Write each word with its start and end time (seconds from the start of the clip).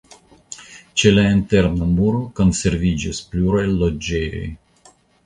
Ĉe 1.01 1.11
la 1.17 1.25
interna 1.33 1.89
muro 1.97 2.21
konserviĝis 2.39 3.21
pluraj 3.35 3.67
loĝejoj. 3.83 4.43